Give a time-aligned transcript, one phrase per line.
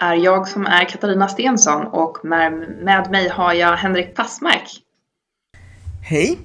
[0.00, 2.52] är jag som är Katarina Stensson och med,
[2.82, 4.82] med mig har jag Henrik Passmark.
[6.02, 6.38] Hej!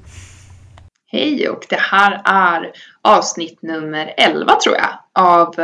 [1.08, 5.56] Hej och det här är avsnitt nummer 11 tror jag av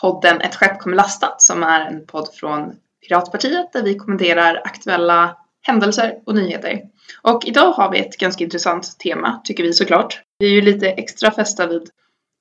[0.00, 2.76] podden Ett skepp kommer lastat som är en podd från
[3.08, 6.80] Piratpartiet där vi kommenterar aktuella händelser och nyheter.
[7.22, 10.22] Och idag har vi ett ganska intressant tema tycker vi såklart.
[10.38, 11.90] Vi är ju lite extra fästa vid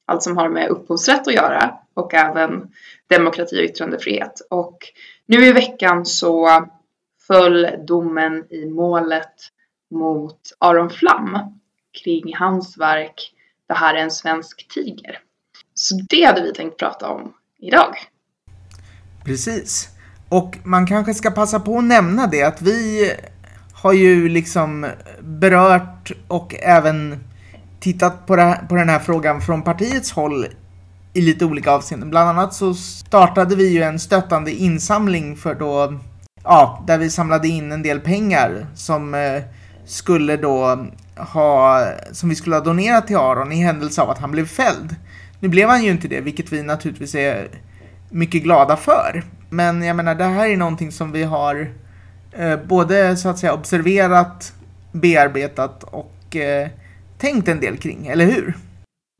[0.06, 2.72] allt som har med upphovsrätt att göra och även
[3.08, 4.48] demokrati och yttrandefrihet.
[4.50, 4.78] Och
[5.26, 6.66] nu i veckan så
[7.28, 9.34] föll domen i målet
[9.92, 11.38] mot Aron Flam
[12.04, 13.34] kring hans verk
[13.68, 15.20] Det här är en svensk tiger.
[15.74, 17.96] Så det hade vi tänkt prata om idag.
[19.26, 19.90] Precis.
[20.30, 23.12] Och man kanske ska passa på att nämna det att vi
[23.74, 24.88] har ju liksom
[25.22, 27.24] berört och även
[27.84, 30.48] tittat på, här, på den här frågan från partiets håll
[31.14, 32.10] i lite olika avseenden.
[32.10, 36.00] Bland annat så startade vi ju en stöttande insamling för då,
[36.44, 39.42] ja, där vi samlade in en del pengar som eh,
[39.86, 40.86] skulle då
[41.18, 44.96] ha, som vi skulle ha donerat till Aron i händelse av att han blev fälld.
[45.40, 47.48] Nu blev han ju inte det, vilket vi naturligtvis är
[48.10, 49.24] mycket glada för.
[49.50, 51.72] Men jag menar, det här är någonting som vi har
[52.32, 54.54] eh, både så att säga observerat,
[54.92, 56.68] bearbetat och eh,
[57.18, 58.54] tänkt en del kring, eller hur?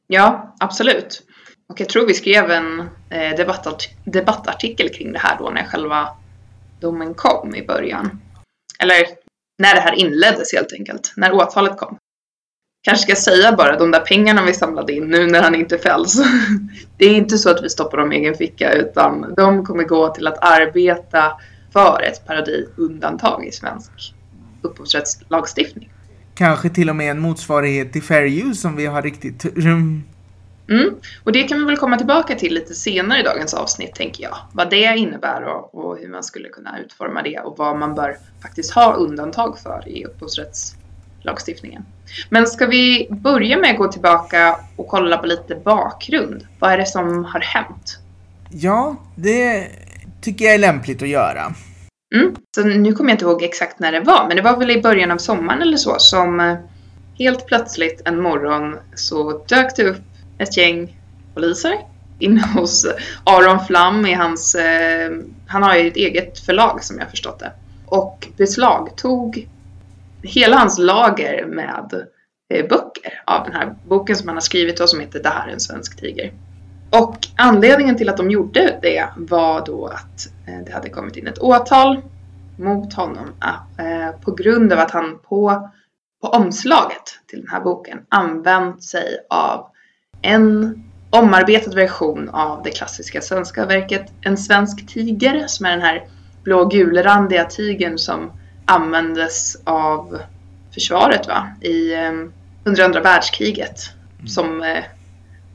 [0.08, 1.24] Ja, absolut.
[1.70, 6.10] Och jag tror vi skrev en eh, debattart debattartikel kring det här då när själva
[6.80, 8.22] domen kom i början.
[8.80, 9.06] Eller
[9.58, 11.98] när det här inleddes helt enkelt, när åtalet kom.
[12.84, 16.24] Kanske ska säga bara de där pengarna vi samlade in nu när han inte fälls.
[16.98, 20.14] Det är inte så att vi stoppar dem i egen ficka utan de kommer gå
[20.14, 21.32] till att arbeta
[21.74, 23.92] för ett paradisundantag i svensk
[24.62, 25.93] upphovsrättslagstiftning.
[26.36, 29.46] Kanske till och med en motsvarighet till Fair Use som vi har riktigt...
[30.70, 30.96] Mm.
[31.24, 34.38] Och det kan vi väl komma tillbaka till lite senare i dagens avsnitt tänker jag.
[34.52, 38.18] Vad det innebär och, och hur man skulle kunna utforma det och vad man bör
[38.42, 41.86] faktiskt ha undantag för i upphovsrättslagstiftningen.
[42.30, 46.48] Men ska vi börja med att gå tillbaka och kolla på lite bakgrund?
[46.60, 48.00] Vad är det som har hänt?
[48.50, 49.68] Ja, det
[50.22, 51.54] tycker jag är lämpligt att göra.
[52.14, 52.36] Mm.
[52.56, 54.82] Så nu kommer jag inte ihåg exakt när det var, men det var väl i
[54.82, 56.56] början av sommaren eller så som eh,
[57.20, 60.02] helt plötsligt en morgon så dök det upp
[60.38, 61.00] ett gäng
[61.34, 61.78] poliser
[62.20, 62.86] inne hos
[63.24, 65.12] Aron Flam i hans, eh,
[65.48, 67.52] han har ju ett eget förlag som jag förstått det.
[67.86, 69.48] Och beslagtog
[70.22, 72.08] hela hans lager med
[72.54, 75.48] eh, böcker av den här boken som han har skrivit och som heter Det här
[75.48, 76.32] är en svensk tiger.
[77.00, 81.28] Och anledningen till att de gjorde det var då att eh, det hade kommit in
[81.28, 82.02] ett åtal
[82.58, 83.30] mot honom
[83.78, 85.70] eh, på grund av att han på,
[86.22, 89.68] på omslaget till den här boken använt sig av
[90.22, 96.08] en omarbetad version av det klassiska svenska verket En svensk tiger som är den här
[96.44, 98.32] blå-gulrandiga tigern som
[98.66, 100.20] användes av
[100.74, 101.48] försvaret va?
[101.62, 102.12] i eh,
[102.64, 103.80] under andra världskriget
[104.20, 104.28] mm.
[104.28, 104.64] som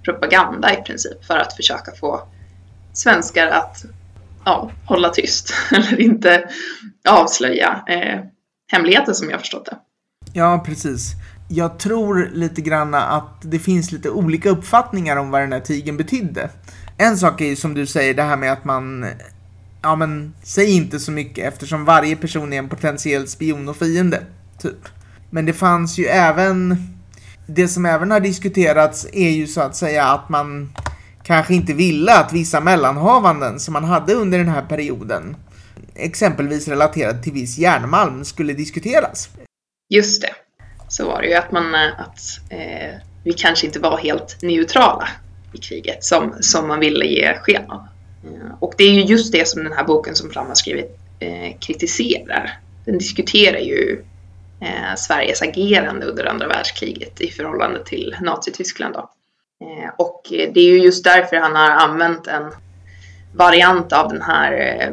[0.08, 2.22] propaganda i princip för att försöka få
[2.92, 3.84] svenskar att
[4.44, 6.48] ja, hålla tyst eller inte
[7.08, 8.20] avslöja eh,
[8.72, 9.76] hemligheter som jag förstått det.
[10.32, 11.12] Ja, precis.
[11.48, 15.96] Jag tror lite grann att det finns lite olika uppfattningar om vad den här tigen
[15.96, 16.50] betydde.
[16.98, 19.06] En sak är ju som du säger det här med att man
[19.82, 24.22] ja men säg inte så mycket eftersom varje person är en potentiell spion och fiende.
[24.58, 24.88] Typ.
[25.30, 26.76] Men det fanns ju även
[27.48, 30.72] det som även har diskuterats är ju så att säga att man
[31.22, 35.36] kanske inte ville att vissa mellanhavanden som man hade under den här perioden,
[35.94, 39.28] exempelvis relaterat till viss järnmalm, skulle diskuteras.
[39.88, 40.32] Just det.
[40.88, 42.20] Så var det ju att man, att
[42.50, 45.08] eh, vi kanske inte var helt neutrala
[45.52, 47.86] i kriget som, som man ville ge sken av.
[48.24, 50.98] Eh, och det är ju just det som den här boken som Flam har skrivit
[51.20, 52.58] eh, kritiserar.
[52.84, 54.04] Den diskuterar ju
[54.60, 58.94] eh, Sveriges agerande under andra världskriget i förhållande till Nazityskland.
[58.94, 59.10] Då.
[59.60, 62.52] Eh, och det är ju just därför han har använt en
[63.34, 64.92] variant av, den här, eh,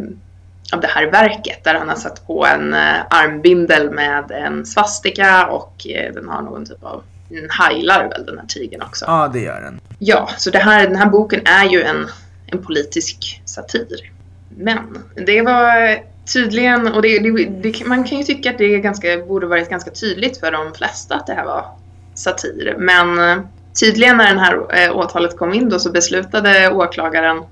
[0.73, 5.47] av det här verket där han har satt på en eh, armbindel med en svastika
[5.47, 9.05] och eh, den har någon typ av den heilar väl den här tigern också.
[9.07, 9.81] Ja, det gör den.
[9.99, 12.07] Ja, så det här, den här boken är ju en,
[12.47, 14.11] en politisk satir.
[14.57, 15.99] Men det var
[16.33, 19.91] tydligen, och det, det, det, man kan ju tycka att det ganska, borde varit ganska
[19.91, 21.65] tydligt för de flesta att det här var
[22.13, 22.75] satir.
[22.77, 23.43] Men eh,
[23.79, 27.43] tydligen när det här eh, åtalet kom in då så beslutade åklagaren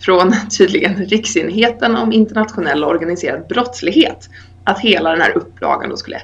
[0.00, 4.28] från tydligen Riksenheten om internationell organiserad brottslighet
[4.64, 6.20] att hela den här upplagan då skulle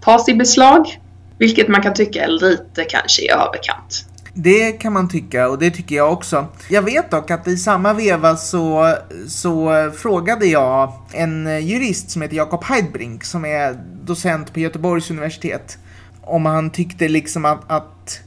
[0.00, 1.00] tas i beslag.
[1.38, 4.06] Vilket man kan tycka är lite kanske i överkant.
[4.38, 6.46] Det kan man tycka och det tycker jag också.
[6.68, 8.94] Jag vet dock att i samma veva så,
[9.28, 15.78] så frågade jag en jurist som heter Jakob Heidbrink som är docent på Göteborgs universitet
[16.22, 18.20] om han tyckte liksom att, att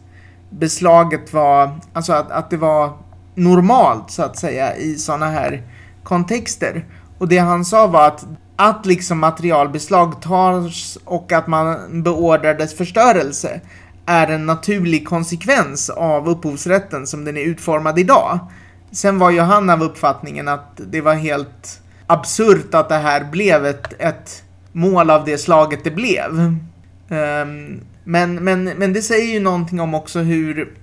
[0.50, 2.94] beslaget var, alltså att, att det var
[3.36, 5.64] normalt så att säga i sådana här
[6.04, 6.86] kontexter.
[7.18, 8.26] Och det han sa var att
[8.56, 13.62] att liksom material beslagtas och att man beordrar dess förstörelse
[14.10, 18.40] är en naturlig konsekvens av upphovsrätten som den är utformad idag.
[18.92, 23.66] Sen var ju han av uppfattningen att det var helt absurt att det här blev
[23.66, 26.40] ett, ett mål av det slaget det blev.
[27.10, 30.74] Um, men, men, men det säger ju någonting om också hur,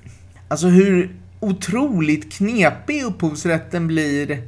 [0.49, 4.43] alltså hur otroligt knepig upphovsrätten blir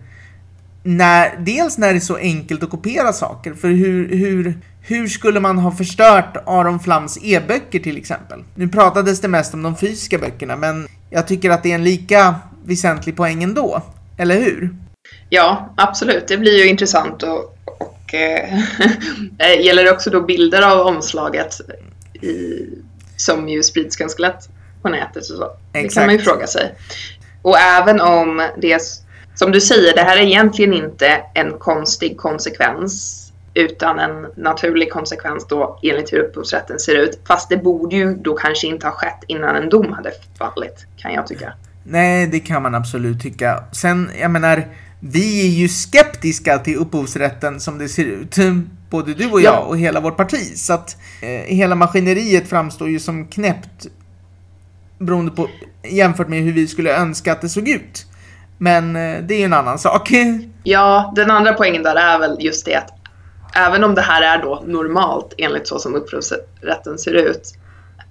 [0.83, 3.55] när, dels när det är så enkelt att kopiera saker.
[3.55, 8.45] För hur, hur, hur skulle man ha förstört Aron Flams e-böcker till exempel?
[8.55, 11.85] Nu pratades det mest om de fysiska böckerna, men jag tycker att det är en
[11.85, 12.35] lika
[12.65, 13.83] väsentlig poäng ändå.
[14.19, 14.75] Eller hur?
[15.29, 16.29] Ja, absolut.
[16.29, 18.61] Det blir ju intressant och, och eh,
[19.65, 21.61] gäller det också då bilder av omslaget
[22.23, 22.65] i,
[23.17, 24.49] som ju sprids ganska lätt
[24.83, 25.51] på nätet och så.
[25.73, 26.75] Det kan man ju fråga sig.
[27.43, 28.83] Och även om det
[29.35, 33.25] som du säger, det här är egentligen inte en konstig konsekvens
[33.55, 37.21] utan en naturlig konsekvens då enligt hur upphovsrätten ser ut.
[37.29, 41.13] Fast det borde ju då kanske inte ha skett innan en dom hade fallit, kan
[41.13, 41.53] jag tycka.
[41.85, 43.65] Nej, det kan man absolut tycka.
[43.73, 44.65] Sen, jag menar,
[45.01, 48.37] vi är ju skeptiska till upphovsrätten som det ser ut.
[48.91, 49.59] Både du och jag ja.
[49.59, 50.57] och hela vårt parti.
[50.57, 53.87] Så att eh, hela maskineriet framstår ju som knäppt
[54.99, 55.49] beroende på
[55.83, 58.07] jämfört med hur vi skulle önska att det såg ut.
[58.59, 60.11] Men eh, det är ju en annan sak.
[60.63, 62.98] Ja, den andra poängen där är väl just det att
[63.55, 67.55] även om det här är då normalt enligt så som upphovsrätten ser ut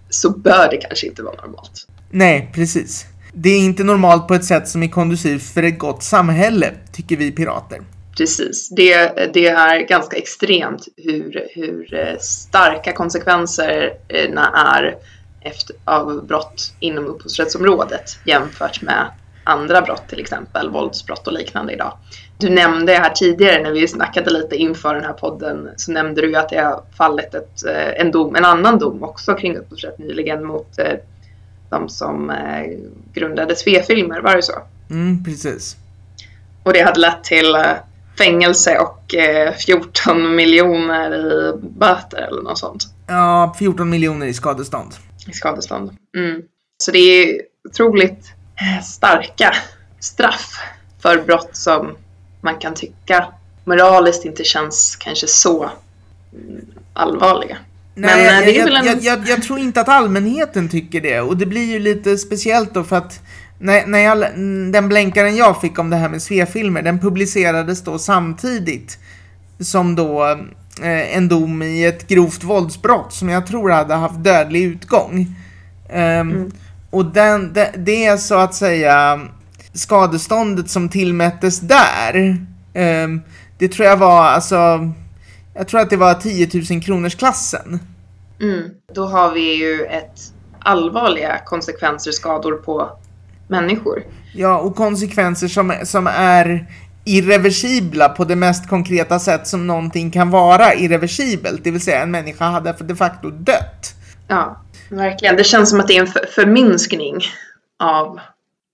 [0.09, 1.87] så bör det kanske inte vara normalt.
[2.09, 3.05] Nej, precis.
[3.33, 7.17] Det är inte normalt på ett sätt som är kondusivt för ett gott samhälle, tycker
[7.17, 7.81] vi pirater.
[8.17, 8.69] Precis.
[8.69, 14.95] Det, det är ganska extremt hur, hur eh, starka konsekvenserna är
[15.41, 19.11] efter, av brott inom upphovsrättsområdet jämfört med
[19.47, 21.97] andra brott, till exempel våldsbrott och liknande idag.
[22.37, 26.35] Du nämnde här tidigare när vi snackade lite inför den här podden så nämnde du
[26.35, 30.45] att det har fallit ett, eh, en, dom, en annan dom också kring upphovsrätt nyligen
[30.45, 30.93] mot eh,
[31.69, 32.77] de som eh,
[33.13, 34.53] grundade Svefilmer, var det så?
[34.89, 35.75] Mm, precis.
[36.63, 37.55] Och det hade lett till
[38.17, 39.15] fängelse och
[39.65, 42.83] 14 miljoner i böter eller något sånt.
[43.07, 44.93] Ja, 14 miljoner i skadestånd.
[45.27, 45.97] I skadestånd.
[46.17, 46.41] Mm.
[46.77, 48.33] Så det är otroligt
[48.83, 49.55] starka
[49.99, 50.59] straff
[51.01, 51.95] för brott som
[52.41, 53.27] man kan tycka
[53.63, 55.69] moraliskt inte känns kanske så
[56.93, 57.57] allvarliga.
[57.95, 58.85] Nej, Men, eh, jag, en...
[58.85, 62.73] jag, jag, jag, tror inte att allmänheten tycker det och det blir ju lite speciellt
[62.73, 63.19] då för att
[63.59, 64.17] när, när jag,
[64.73, 68.97] den blänkaren jag fick om det här med Svefilmer den publicerades då samtidigt
[69.59, 70.25] som då
[70.81, 75.35] eh, en dom i ett grovt våldsbrott som jag tror hade haft dödlig utgång.
[75.89, 76.51] Um, mm.
[76.89, 79.21] Och den, det, det är så att säga
[79.73, 82.37] skadeståndet som tillmättes där.
[83.03, 83.21] Um,
[83.57, 84.91] det tror jag var alltså,
[85.53, 87.79] jag tror att det var 10 000 kronors klassen.
[88.41, 88.69] Mm.
[88.93, 90.19] Då har vi ju ett
[90.59, 92.89] allvarliga konsekvenser, skador på
[93.47, 94.03] människor.
[94.33, 96.67] Ja, och konsekvenser som, som är
[97.05, 101.63] irreversibla på det mest konkreta sätt som någonting kan vara irreversibelt.
[101.63, 103.95] Det vill säga en människa hade de facto dött.
[104.27, 105.35] Ja, verkligen.
[105.35, 107.21] Det känns som att det är en förminskning
[107.79, 108.19] av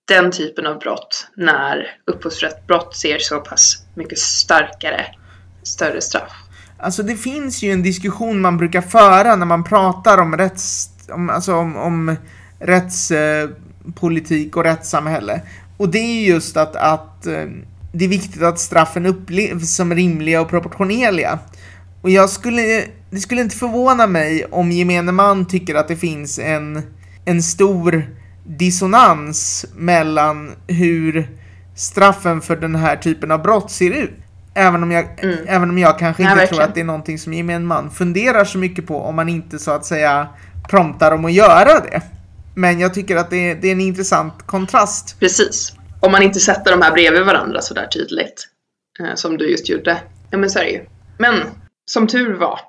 [0.08, 5.06] den typen av brott när upphovsrättsbrott ser så pass mycket starkare,
[5.62, 6.32] större straff.
[6.78, 11.30] Alltså det finns ju en diskussion man brukar föra när man pratar om rätts, om,
[11.30, 12.16] alltså om, om
[12.58, 15.40] rättspolitik och rättssamhälle.
[15.76, 17.44] Och det är just att, att eh,
[17.92, 21.38] det är viktigt att straffen upplevs som rimliga och proportionerliga.
[22.04, 26.38] Och jag skulle, det skulle inte förvåna mig om gemene man tycker att det finns
[26.38, 26.82] en,
[27.24, 28.06] en stor
[28.46, 31.28] dissonans mellan hur
[31.76, 34.10] straffen för den här typen av brott ser ut.
[34.54, 35.38] Även om jag, mm.
[35.46, 38.44] även om jag kanske inte ja, tror att det är någonting som gemene man funderar
[38.44, 40.28] så mycket på om man inte så att säga
[40.68, 42.02] promptar om att göra det.
[42.54, 45.20] Men jag tycker att det är, det är en intressant kontrast.
[45.20, 45.72] Precis.
[46.00, 48.48] Om man inte sätter de här bredvid varandra så där tydligt.
[49.00, 50.00] Eh, som du just gjorde.
[50.30, 50.80] Ja men så är det ju.
[51.18, 51.34] Men
[51.86, 52.60] som tur var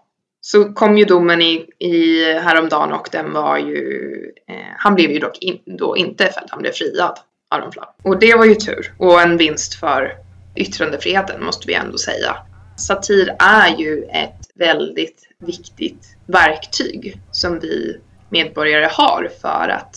[0.42, 5.20] så kom ju domen i, i häromdagen och den var ju, eh, han blev ju
[5.20, 7.20] dock in, då inte fälld, han blev friad,
[7.50, 7.86] Aron Flam.
[8.04, 10.12] Och det var ju tur och en vinst för
[10.56, 12.38] yttrandefriheten måste vi ändå säga.
[12.78, 17.98] Satir är ju ett väldigt viktigt verktyg som vi
[18.30, 19.96] medborgare har för att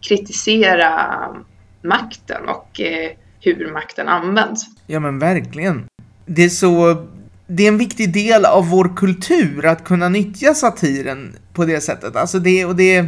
[0.00, 1.14] kritisera
[1.82, 4.66] makten och eh, hur makten används.
[4.86, 5.86] Ja men verkligen.
[6.26, 7.06] Det är så
[7.46, 12.16] det är en viktig del av vår kultur att kunna nyttja satiren på det sättet.
[12.16, 13.06] Alltså det, och det,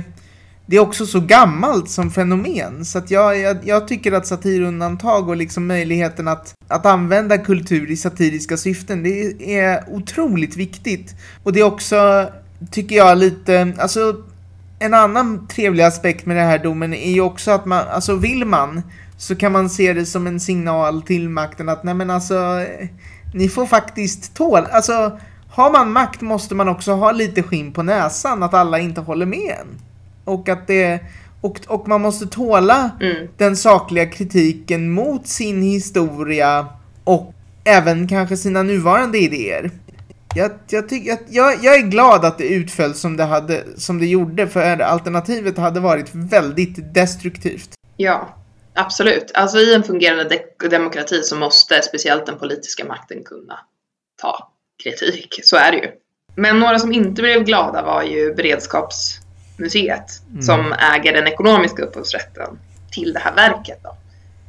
[0.67, 2.85] det är också så gammalt som fenomen.
[2.85, 7.91] Så att jag, jag, jag tycker att satirundantag och liksom möjligheten att, att använda kultur
[7.91, 11.15] i satiriska syften, det är otroligt viktigt.
[11.43, 12.29] Och det är också,
[12.71, 14.17] tycker jag, lite, alltså
[14.79, 18.45] en annan trevlig aspekt med den här domen är ju också att man, alltså vill
[18.45, 18.83] man,
[19.19, 22.65] så kan man se det som en signal till makten att nej men alltså
[23.35, 25.19] ni får faktiskt tåla, alltså
[25.57, 29.27] har man makt måste man också ha lite skinn på näsan att alla inte håller
[29.27, 29.67] med en.
[30.25, 31.01] Och att det,
[31.41, 33.29] och, och man måste tåla mm.
[33.37, 36.67] den sakliga kritiken mot sin historia
[37.05, 39.71] och även kanske sina nuvarande idéer.
[40.35, 43.99] Jag, jag, tyck, jag, jag, jag är glad att det utföll som det, hade, som
[43.99, 47.71] det gjorde för alternativet hade varit väldigt destruktivt.
[47.97, 48.29] Ja,
[48.77, 49.31] Absolut.
[49.35, 53.59] Alltså i en fungerande de demokrati så måste speciellt den politiska makten kunna
[54.23, 54.53] ta
[54.83, 55.41] kritik.
[55.43, 55.91] Så är det ju.
[56.35, 60.43] Men några som inte blev glada var ju Beredskapsmuseet mm.
[60.43, 62.59] som äger den ekonomiska upphovsrätten
[62.93, 63.81] till det här verket.
[63.83, 63.97] Då.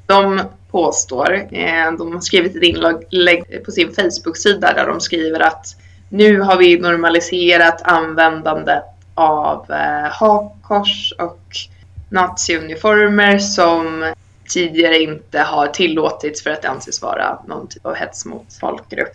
[0.06, 0.42] De
[0.72, 2.64] påstår, eh, de har skrivit ett
[3.10, 5.76] inlägg på sin Facebook-sida där de skriver att
[6.10, 8.84] nu har vi normaliserat användandet
[9.16, 11.42] av eh, hakkors och
[12.10, 14.14] naziuniformer som
[14.50, 19.14] tidigare inte har tillåtits för att det anses vara någon typ av hets mot folkgrupp.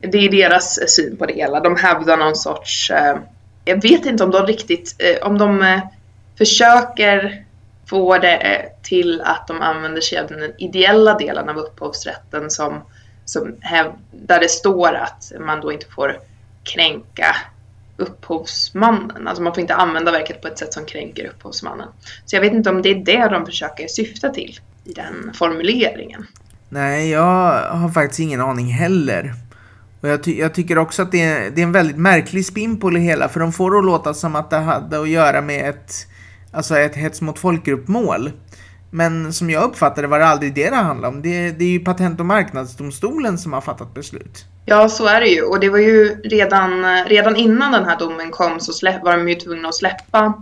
[0.00, 1.60] Det är deras syn på det hela.
[1.60, 3.18] De hävdar någon sorts, eh,
[3.64, 5.80] jag vet inte om de riktigt, eh, om de eh,
[6.38, 7.44] försöker
[7.86, 12.82] få det eh, till att de använder sig av den ideella delen av upphovsrätten som,
[13.24, 13.56] som
[14.12, 16.18] där det står att man då inte får
[16.62, 17.36] kränka
[18.00, 19.28] upphovsmannen.
[19.28, 21.88] Alltså man får inte använda verket på ett sätt som kränker upphovsmannen.
[22.24, 26.26] Så jag vet inte om det är det de försöker syfta till i den formuleringen.
[26.68, 29.34] Nej, jag har faktiskt ingen aning heller.
[30.00, 32.80] Och jag, ty jag tycker också att det är, det är, en väldigt märklig spin
[32.80, 35.40] på det hela, för de får det att låta som att det hade att göra
[35.40, 36.06] med ett,
[36.52, 38.30] alltså ett hets mot folkgruppmål.
[38.90, 41.22] Men som jag uppfattade var det aldrig det det handlade om.
[41.22, 44.46] Det, det är ju Patent och marknadsdomstolen som har fattat beslut.
[44.64, 45.42] Ja, så är det ju.
[45.42, 49.28] Och det var ju redan, redan innan den här domen kom så släpp, var de
[49.28, 50.34] ju tvungna att släppa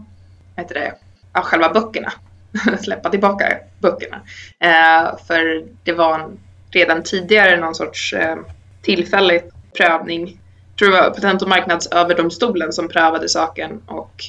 [0.57, 0.95] heter det,
[1.33, 2.13] ja, själva böckerna.
[2.81, 4.21] släppa tillbaka böckerna.
[4.61, 6.31] Eh, för det var
[6.71, 8.37] redan tidigare någon sorts eh,
[8.83, 9.43] tillfällig
[9.77, 10.41] prövning.
[10.71, 14.25] Jag tror det var Patent och marknadsöverdomstolen som prövade saken och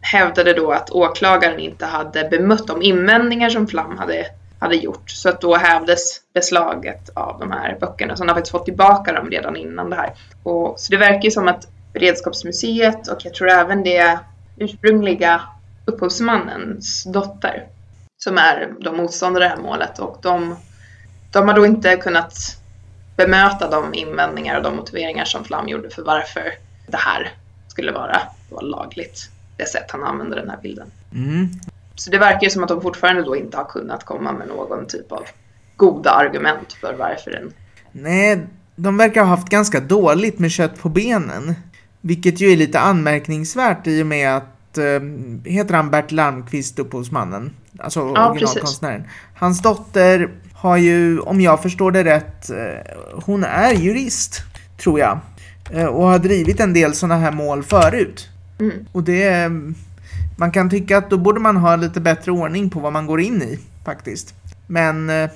[0.00, 4.26] hävdade då att åklagaren inte hade bemött de invändningar som Flam hade,
[4.62, 5.10] hade gjort.
[5.10, 8.16] Så att då hävdes beslaget av de här böckerna.
[8.16, 10.12] Så han har faktiskt fått tillbaka dem redan innan det här.
[10.42, 14.18] Och, så det verkar ju som att Beredskapsmuseet och jag tror även det
[14.56, 15.42] ursprungliga
[15.84, 17.66] upphovsmannens dotter
[18.16, 20.56] som är de motståndare i det här målet och de,
[21.32, 22.34] de har då inte kunnat
[23.16, 26.54] bemöta de invändningar och de motiveringar som Flam gjorde för varför
[26.86, 27.32] det här
[27.68, 28.20] skulle vara,
[28.60, 30.90] lagligt det sätt han använder den här bilden.
[31.12, 31.48] Mm.
[31.94, 34.86] Så det verkar ju som att de fortfarande då inte har kunnat komma med någon
[34.86, 35.22] typ av
[35.76, 37.52] goda argument för varför den...
[37.92, 38.46] Nej,
[38.76, 41.54] de verkar ha haft ganska dåligt med kött på benen.
[42.00, 44.84] Vilket ju är lite anmärkningsvärt i och med att, äh,
[45.44, 47.56] heter han Bert Larmqvist, upphovsmannen?
[47.78, 49.04] Alltså ja, originalkonstnären.
[49.34, 52.56] Hans dotter har ju, om jag förstår det rätt, äh,
[53.24, 54.42] hon är jurist,
[54.82, 55.18] tror jag.
[55.70, 58.28] Äh, och har drivit en del sådana här mål förut.
[58.60, 58.86] Mm.
[58.92, 59.50] Och det...
[60.36, 63.20] Man kan tycka att då borde man ha lite bättre ordning på vad man går
[63.20, 64.34] in i, faktiskt.
[64.66, 65.30] Men uh,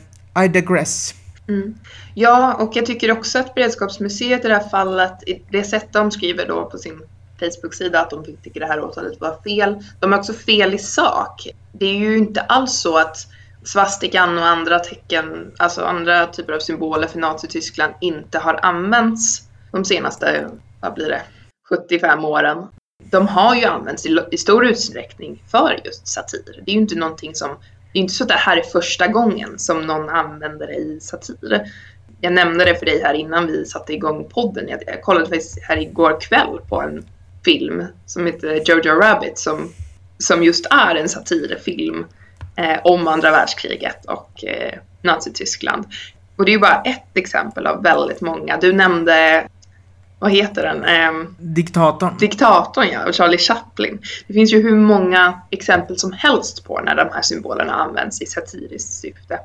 [0.44, 1.14] I digress.
[1.48, 1.74] Mm.
[2.14, 5.12] Ja, och jag tycker också att Beredskapsmuseet i det här fallet,
[5.50, 7.00] det sätt de skriver då på sin
[7.40, 9.84] Facebook-sida att de tycker det här åtalet var fel.
[10.00, 11.48] De är också fel i sak.
[11.72, 13.16] Det är ju inte alls så att
[13.64, 19.84] svastikan och andra tecken, alltså andra typer av symboler för Nazityskland inte har använts de
[19.84, 20.50] senaste,
[20.80, 21.22] vad blir det,
[21.68, 22.66] 75 åren
[23.10, 26.62] de har ju använts i, i, stor utsträckning för just satir.
[26.64, 27.48] Det är ju inte någonting som,
[27.92, 31.00] det är inte så att det här är första gången som någon använder det i
[31.00, 31.72] satir.
[32.20, 34.68] Jag nämnde det för dig här innan vi satte igång podden.
[34.68, 37.04] Jag, jag kollade faktiskt här igår kväll på en
[37.44, 39.72] film som heter Jojo Rabbit som,
[40.18, 42.06] som just är en satirfilm
[42.56, 45.84] eh, om andra världskriget och eh, Nazityskland.
[46.36, 48.56] Och det är ju bara ett exempel av väldigt många.
[48.56, 49.48] Du nämnde
[50.18, 50.85] vad heter den?
[50.85, 52.16] Eh, Diktatorn.
[52.18, 53.99] Diktatorn ja, och Charlie Chaplin.
[54.26, 58.26] Det finns ju hur många exempel som helst på när de här symbolerna används i
[58.26, 59.38] satiriskt syfte.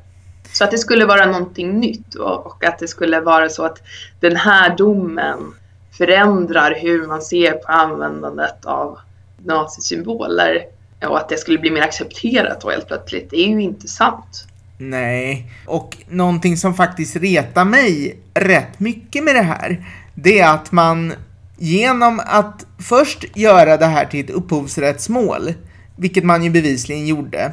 [0.54, 3.82] Så att det skulle vara någonting nytt och, och att det skulle vara så att
[4.20, 5.54] den här domen
[5.98, 9.00] förändrar hur man ser på användandet av
[9.38, 10.62] nazisymboler.
[11.08, 13.30] och att det skulle bli mer accepterat då helt plötsligt.
[13.30, 14.48] Det är ju inte sant.
[14.78, 19.86] Nej, och någonting som faktiskt retar mig rätt mycket med det här,
[20.24, 21.14] det är att man
[21.58, 25.54] genom att först göra det här till ett upphovsrättsmål,
[25.96, 27.52] vilket man ju bevisligen gjorde,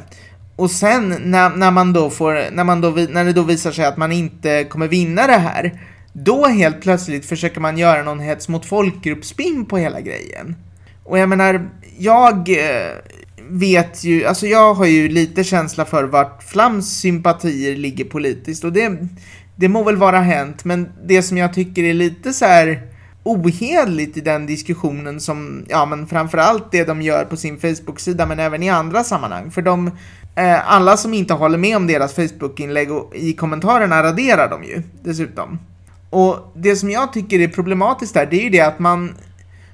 [0.55, 3.85] och sen när, när man då får, när, man då, när det då visar sig
[3.85, 5.81] att man inte kommer vinna det här,
[6.13, 10.55] då helt plötsligt försöker man göra någon hets mot folkgruppspin på hela grejen.
[11.03, 12.91] Och jag menar, jag eh,
[13.49, 18.73] vet ju, alltså jag har ju lite känsla för vart Flams sympatier ligger politiskt och
[18.73, 18.97] det,
[19.59, 22.81] det må väl vara hänt, men det som jag tycker är lite så här
[23.23, 28.39] ohedligt i den diskussionen som, ja men framförallt det de gör på sin Facebook-sida men
[28.39, 29.51] även i andra sammanhang.
[29.51, 29.87] För de,
[30.35, 35.59] eh, alla som inte håller med om deras Facebook-inlägg i kommentarerna raderar de ju dessutom.
[36.09, 39.15] Och det som jag tycker är problematiskt där, det är ju det att man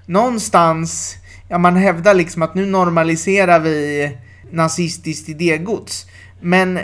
[0.06, 1.16] någonstans,
[1.48, 4.12] ja man hävdar liksom att nu normaliserar vi
[4.52, 6.06] nazistiskt idégods.
[6.42, 6.80] Men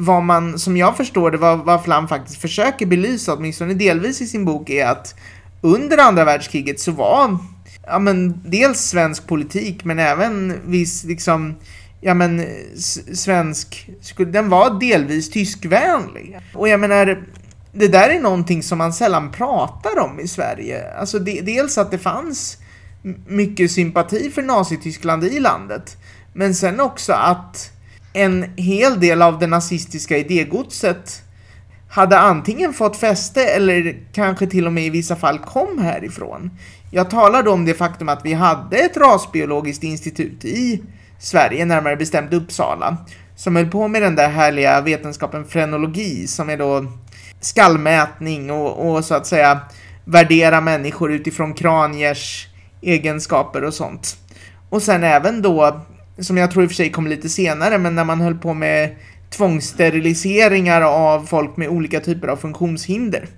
[0.00, 4.26] vad man, som jag förstår det, vad, vad Flam faktiskt försöker belysa, åtminstone delvis i
[4.26, 5.14] sin bok, är att
[5.60, 7.38] under andra världskriget så var,
[7.86, 11.54] ja men dels svensk politik, men även viss liksom,
[12.00, 12.46] ja men
[13.14, 16.38] svensk, den var delvis tyskvänlig.
[16.54, 17.24] Och jag menar,
[17.72, 20.94] det där är någonting som man sällan pratar om i Sverige.
[20.94, 22.58] Alltså de, dels att det fanns
[23.26, 25.96] mycket sympati för Nazityskland i landet.
[26.32, 27.70] Men sen också att
[28.12, 31.22] en hel del av det nazistiska idégodset
[31.90, 36.50] hade antingen fått fäste eller kanske till och med i vissa fall kom härifrån.
[36.90, 40.82] Jag talar då om det faktum att vi hade ett rasbiologiskt institut i
[41.18, 42.96] Sverige, närmare bestämt Uppsala,
[43.36, 46.84] som höll på med den där härliga vetenskapen frenologi som är då
[47.40, 49.60] skallmätning och, och så att säga
[50.04, 52.48] värdera människor utifrån kraniers
[52.82, 54.16] egenskaper och sånt.
[54.70, 55.80] Och sen även då,
[56.20, 58.54] som jag tror i och för sig kom lite senare, men när man höll på
[58.54, 58.96] med
[59.30, 63.28] tvångssteriliseringar av folk med olika typer av funktionshinder.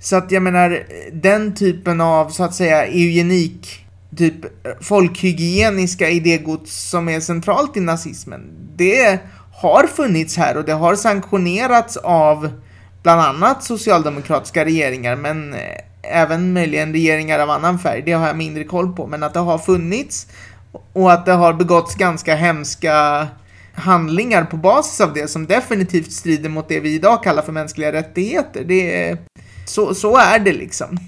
[0.00, 4.34] Så att jag menar, den typen av så att säga eugenik, typ
[4.80, 8.40] folkhygieniska idégods som är centralt i nazismen,
[8.76, 9.20] det
[9.54, 12.50] har funnits här och det har sanktionerats av
[13.02, 15.60] bland annat socialdemokratiska regeringar, men eh,
[16.02, 19.40] även möjligen regeringar av annan färg, det har jag mindre koll på, men att det
[19.40, 20.26] har funnits
[20.92, 23.28] och att det har begåtts ganska hemska
[23.76, 27.92] handlingar på basis av det som definitivt strider mot det vi idag kallar för mänskliga
[27.92, 28.64] rättigheter.
[28.64, 29.18] Det är,
[29.64, 30.98] så, så är det liksom.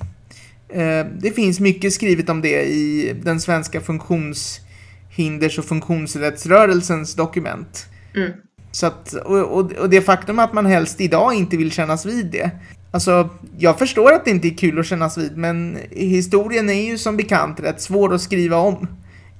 [0.68, 7.87] Eh, det finns mycket skrivet om det i den svenska funktionshinders och funktionsrättsrörelsens dokument.
[8.14, 8.33] Mm.
[8.72, 12.50] Så att, och, och, det faktum att man helst idag inte vill kännas vid det.
[12.90, 13.28] Alltså,
[13.59, 17.16] jag förstår att det inte är kul att kännas vid, men historien är ju som
[17.16, 18.88] bekant rätt svår att skriva om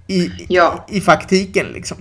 [0.09, 0.87] i, ja.
[0.89, 1.97] i faktiken liksom.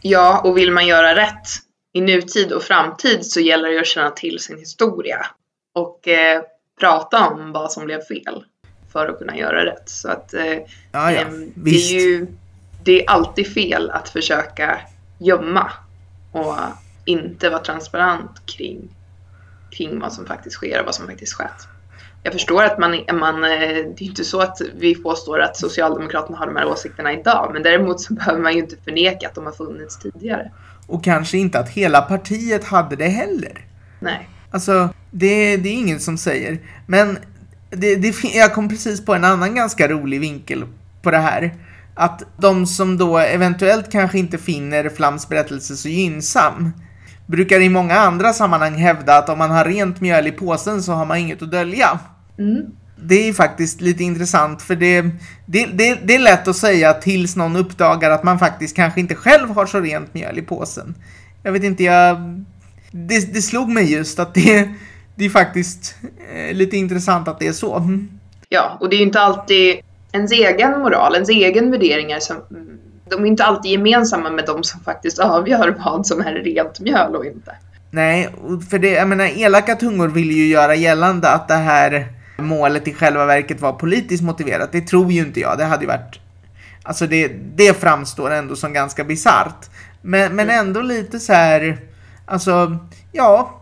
[0.00, 1.48] Ja, och vill man göra rätt
[1.92, 5.26] i nutid och framtid så gäller det att känna till sin historia
[5.74, 6.42] och eh,
[6.80, 8.44] prata om vad som blev fel
[8.92, 9.88] för att kunna göra rätt.
[9.88, 11.10] Så att eh, ja, ja.
[11.10, 12.26] Eh, det, är ju,
[12.84, 14.80] det är alltid fel att försöka
[15.18, 15.72] gömma
[16.32, 16.54] och
[17.04, 18.96] inte vara transparent kring,
[19.70, 21.68] kring vad som faktiskt sker och vad som faktiskt skett.
[22.28, 26.38] Jag förstår att man, man, eh, det är inte så att vi påstår att Socialdemokraterna
[26.38, 29.44] har de här åsikterna idag, men däremot så behöver man ju inte förneka att de
[29.46, 30.50] har funnits tidigare.
[30.86, 33.64] Och kanske inte att hela partiet hade det heller.
[34.00, 34.28] Nej.
[34.50, 36.58] Alltså, det, det är ingen som säger.
[36.86, 37.18] Men
[37.70, 40.64] det, det, jag kom precis på en annan ganska rolig vinkel
[41.02, 41.54] på det här
[41.94, 46.72] att de som då eventuellt kanske inte finner Flams berättelse så gynnsam
[47.28, 50.92] brukar i många andra sammanhang hävda att om man har rent mjöl i påsen så
[50.92, 51.98] har man inget att dölja.
[52.38, 52.66] Mm.
[53.02, 55.02] Det är faktiskt lite intressant för det,
[55.46, 59.14] det, det, det är lätt att säga tills någon uppdagar att man faktiskt kanske inte
[59.14, 60.94] själv har så rent mjöl i påsen.
[61.42, 62.16] Jag vet inte, jag...
[62.90, 64.68] Det, det slog mig just att det,
[65.14, 65.96] det är faktiskt
[66.34, 67.76] eh, lite intressant att det är så.
[67.76, 68.08] Mm.
[68.48, 69.76] Ja, och det är ju inte alltid
[70.12, 72.36] ens egen moral, ens egen värderingar som
[73.10, 77.16] de är inte alltid gemensamma med de som faktiskt avgör vad som är rent mjöl
[77.16, 77.56] och inte.
[77.90, 78.28] Nej,
[78.70, 82.06] för det, jag menar elaka tungor vill ju göra gällande att det här
[82.42, 84.72] målet i själva verket var politiskt motiverat.
[84.72, 85.58] Det tror ju inte jag.
[85.58, 86.20] Det hade ju varit...
[86.82, 89.70] Alltså det, det framstår ändå som ganska bisarrt.
[90.02, 90.66] Men, men mm.
[90.66, 91.78] ändå lite så här...
[92.26, 92.78] Alltså,
[93.12, 93.54] ja.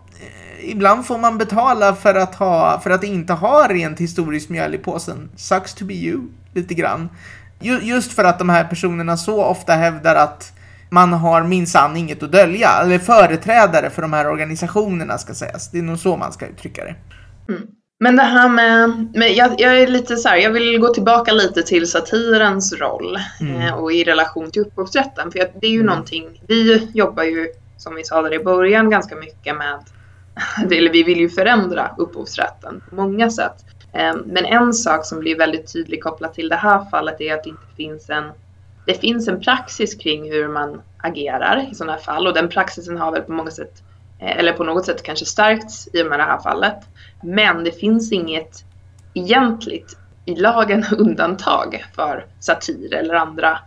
[0.60, 4.78] Ibland får man betala för att, ha, för att inte ha rent historiskt mjöl i
[4.78, 5.30] påsen.
[5.36, 6.20] Sucks to be you,
[6.54, 7.08] lite grann.
[7.60, 10.52] Just för att de här personerna så ofta hävdar att
[10.90, 12.70] man har minsann inget att dölja.
[12.82, 15.70] Eller företrädare för de här organisationerna ska sägas.
[15.70, 16.94] Det är nog så man ska uttrycka det.
[17.52, 17.62] Mm.
[17.98, 21.32] Men det här med, med jag, jag är lite så här, jag vill gå tillbaka
[21.32, 23.60] lite till satirens roll Mm.
[23.60, 25.30] eh, och i relation till upphovsrätten.
[25.32, 25.86] För det är ju Mm.
[25.86, 29.78] någonting, vi jobbar ju som vi sa där i början ganska mycket med,
[30.78, 33.64] eller vi vill ju förändra upphovsrätten på många sätt.
[33.92, 37.44] Eh, men en sak som blir väldigt tydlig kopplat till det här fallet är att
[37.44, 38.24] det inte finns en
[38.86, 42.96] det finns en praxis kring hur man agerar i sådana här fall och den praxisen
[42.96, 43.82] har väl på många sätt,
[44.18, 46.78] eller på något sätt kanske stärkts i och med det här fallet.
[47.22, 48.64] Men det finns inget
[49.14, 53.58] egentligt i lagen undantag för satir eller andra,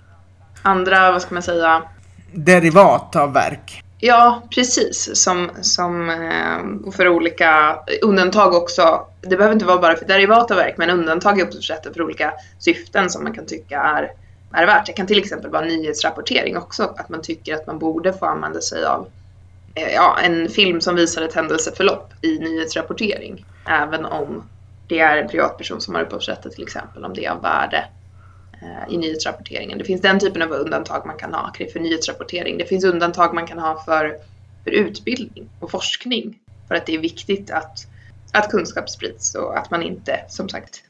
[0.64, 1.84] andra vad ska man säga,
[2.32, 3.84] Derivat av verk.
[4.00, 5.10] Ja, precis.
[5.14, 9.06] Som, som eh, och för olika undantag också.
[9.22, 13.10] Det behöver inte vara bara för derivata verk, men undantag i upphovsrätten för olika syften
[13.10, 14.12] som man kan tycka är,
[14.54, 14.86] är värt.
[14.86, 18.62] Det kan till exempel vara nyhetsrapportering också, att man tycker att man borde få använda
[18.62, 19.19] sig av eh,
[19.80, 23.46] Eh, ja, en film som visar ett händelseförlopp i nyhetsrapportering.
[23.70, 24.50] Även om
[24.88, 27.86] det är en privatperson som har upphovsrätten till exempel, om det är av värde
[28.62, 29.78] eh, i nyhetsrapporteringen.
[29.78, 32.58] Det finns den typen av undantag man kan ha för nyhetsrapportering.
[32.58, 34.18] Det finns undantag man kan ha för,
[34.63, 36.39] för utbildning och forskning.
[36.68, 37.88] För att det är viktigt att,
[38.32, 40.84] att kunskap sprids och att man inte, som sagt,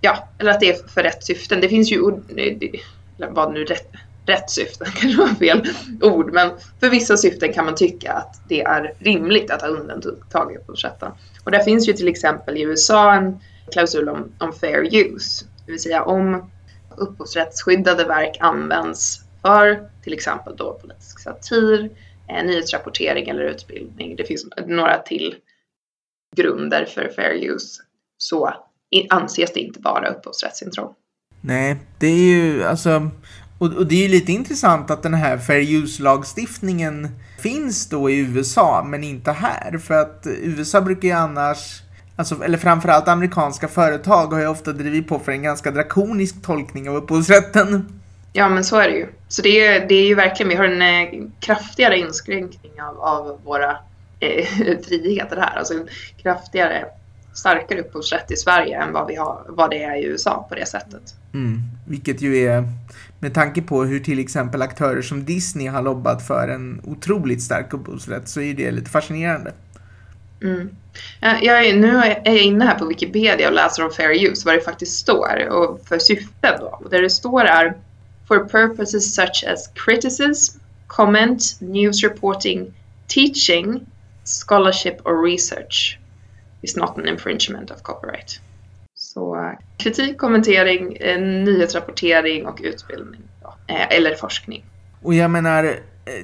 [0.00, 1.60] ja, eller att det är för rätt syften.
[1.60, 2.80] Det finns ju, eh,
[3.16, 3.90] eller vad nu rätt,
[4.26, 5.66] rätt syften kanske var fel
[6.00, 10.52] ord, men för vissa syften kan man tycka att det är rimligt att ha undantag
[10.52, 11.12] i upphovsrätten.
[11.44, 13.40] Och där finns ju till exempel i USA en
[13.72, 16.50] klausul om, om fair use, det vill säga om
[16.96, 21.90] upphovsrättsskyddade verk används för till exempel då politisk satir,
[22.28, 24.16] eh, nyhetsrapportering eller utbildning.
[24.16, 25.34] Det finns några till
[26.36, 27.82] grunder för fair use.
[28.18, 28.54] Så
[29.10, 30.94] anses det inte vara upphovsrättsintrång.
[31.40, 33.10] Nej, det är ju alltså...
[33.58, 38.18] Och, och det är ju lite intressant att den här Fair Use-lagstiftningen finns då i
[38.18, 39.78] USA, men inte här.
[39.78, 41.82] För att USA brukar ju annars...
[42.18, 46.88] Alltså, eller framförallt amerikanska företag har ju ofta drivit på för en ganska drakonisk tolkning
[46.88, 48.00] av upphovsrätten.
[48.32, 49.06] Ja, men så är det ju.
[49.28, 53.40] Så det är, det är ju verkligen, vi har en eh, kraftigare inskränkning av, av
[53.44, 53.76] våra
[54.20, 54.46] eh,
[54.88, 55.56] friheter här.
[55.58, 55.88] Alltså en
[56.22, 56.84] kraftigare,
[57.34, 60.66] starkare upphovsrätt i Sverige än vad, vi har, vad det är i USA på det
[60.66, 61.14] sättet.
[61.34, 61.60] Mm.
[61.86, 62.64] Vilket ju är,
[63.18, 67.74] med tanke på hur till exempel aktörer som Disney har lobbat för en otroligt stark
[67.74, 69.52] upphovsrätt, så är det lite fascinerande.
[70.42, 70.70] Mm.
[71.20, 74.54] Jag är, nu är jag inne här på Wikipedia och läser om fair use, vad
[74.54, 76.66] det faktiskt står och för syften då.
[76.66, 77.76] Och där det står är
[78.28, 82.74] For purposes such as criticism, comment, news reporting,
[83.06, 83.86] teaching,
[84.24, 85.98] scholarship or research
[86.62, 88.40] is not an infringement of copyright.
[89.78, 93.20] Kritik, kommentering, eh, nyhetsrapportering och utbildning.
[93.66, 94.64] Eh, Eller forskning.
[95.02, 95.70] Och jag menar, eh,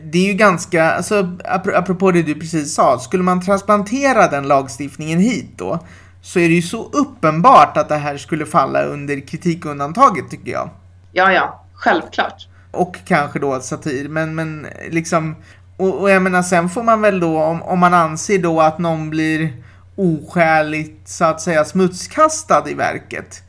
[0.02, 1.14] det är ju ganska, alltså
[1.44, 5.78] apro- apropå det du precis sa, skulle man transplantera den lagstiftningen hit då,
[6.22, 10.70] så är det ju så uppenbart att det här skulle falla under kritikundantaget tycker jag.
[11.12, 12.48] Ja, ja, självklart.
[12.70, 15.36] Och kanske då satir, men, men liksom,
[15.76, 18.78] och, och jag menar sen får man väl då, om, om man anser då att
[18.78, 19.52] någon blir
[19.96, 23.42] oskäligt så att säga smutskastad i verket,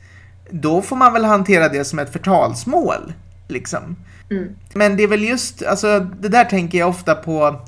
[0.50, 3.12] då får man väl hantera det som ett förtalsmål,
[3.48, 3.96] liksom.
[4.30, 4.48] Mm.
[4.74, 7.60] Men det är väl just, alltså det där tänker jag ofta på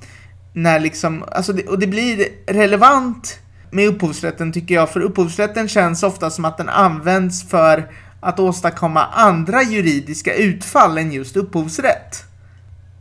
[0.53, 3.39] när liksom, alltså det, och det blir relevant
[3.71, 7.89] med upphovsrätten tycker jag, för upphovsrätten känns ofta som att den används för
[8.21, 12.25] att åstadkomma andra juridiska utfall än just upphovsrätt.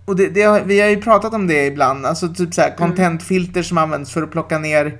[0.05, 3.77] Och det, det vi har ju pratat om det ibland, alltså typ såhär contentfilter som
[3.77, 4.97] används för att plocka ner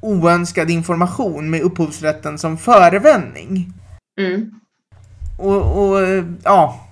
[0.00, 3.72] oönskad information med upphovsrätten som förevändning.
[4.20, 4.50] Mm.
[5.38, 5.98] Och, och
[6.44, 6.86] ja,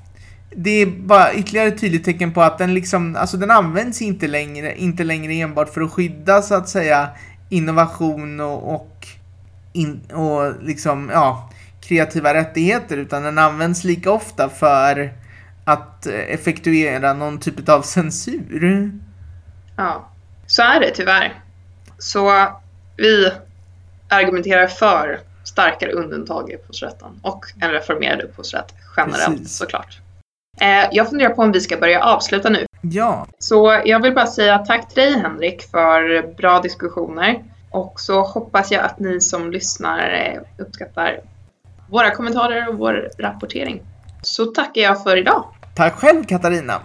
[0.51, 4.27] det är bara ytterligare ett tydligt tecken på att den liksom, alltså den används inte
[4.27, 7.09] längre, inte längre enbart för att skydda så att säga
[7.49, 9.07] innovation och, och,
[9.73, 15.13] in, och liksom, ja, kreativa rättigheter utan den används lika ofta för
[15.65, 18.93] att effektuera någon typ av censur.
[19.77, 20.09] Ja,
[20.47, 21.43] så är det tyvärr.
[21.99, 22.49] Så
[22.99, 23.33] vi
[24.09, 29.57] argumenterar för starkare undantag i upphovsrätten och en reformerad upphovsrätt generellt Precis.
[29.57, 29.99] såklart.
[30.61, 32.67] Eh, jag funderar på om vi ska börja avsluta nu.
[32.81, 38.23] Ja, Så jag vill bara säga tack till dig Henrik för bra diskussioner och så
[38.23, 41.21] hoppas jag att ni som lyssnar eh, uppskattar
[41.91, 43.83] våra kommentarer och vår rapportering.
[44.23, 45.45] Så tackar jag för idag.
[45.77, 46.81] tack själv Katarina.